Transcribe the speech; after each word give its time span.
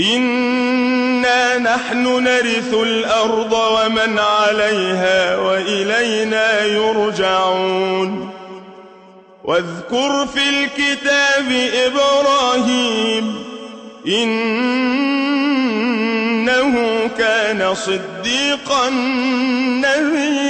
إنا 0.00 1.58
نحن 1.58 2.24
نرث 2.24 2.74
الأرض 2.74 3.52
ومن 3.52 4.18
عليها 4.18 5.36
وإلينا 5.36 6.64
يرجعون 6.64 8.30
واذكر 9.44 10.26
في 10.26 10.40
الكتاب 10.48 11.70
إبراهيم 11.86 13.44
إنه 14.06 14.60
كان 17.18 17.74
صديقا 17.74 18.90
نبيا 19.80 20.49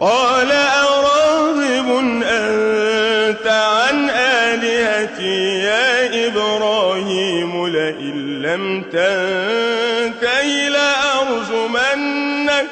قال 0.00 0.52
أراغب 0.52 1.88
أنت 2.26 3.46
عن 3.46 4.10
آلهتي 4.10 5.58
يا 5.58 6.26
إبراهيم 6.26 7.66
لئن 7.66 8.42
لم 8.42 8.82
تنته 8.82 10.68
لأرجمنك 10.68 12.66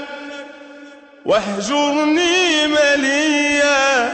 واهجرني 1.24 2.66
مليا. 2.66 4.12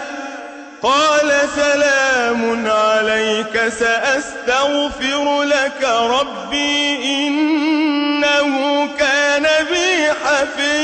قال 0.83 1.33
سلام 1.57 2.67
عليك 2.71 3.69
سأستغفر 3.69 5.43
لك 5.43 5.83
ربي 5.83 6.97
إنه 7.27 8.89
كان 8.99 9.43
بي 9.43 10.13
حفيا 10.25 10.78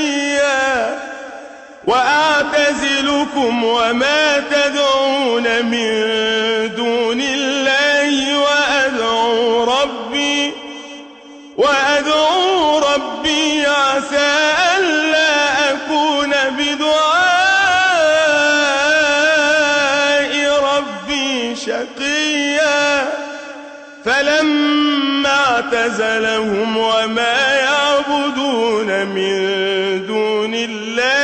وأعتزلكم 1.86 3.64
وما 3.64 4.42
تدعون 4.50 5.42
من 5.64 5.90
دون 6.76 7.20
الله 7.20 8.38
وأدعو 8.38 9.64
ربي 9.64 10.52
وأدعو 11.56 12.78
ربي 12.78 13.66
عسى 13.66 14.54
ألا 14.78 15.70
أكون 15.72 16.30
بدعاء 19.28 20.32
ربي 20.62 21.56
شقيا 21.56 23.08
فلما 24.04 25.34
اعتزلهم 25.54 26.76
وما 26.76 27.43